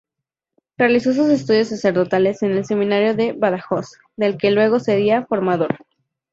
Realizó 0.79 1.13
sus 1.13 1.29
estudios 1.29 1.67
sacerdotales 1.67 2.41
en 2.41 2.53
el 2.53 2.65
seminario 2.65 3.13
de 3.15 3.33
Badajoz 3.33 3.99
del 4.15 4.35
que 4.35 4.49
luego 4.49 4.79
sería 4.79 5.27
formador. 5.27 5.85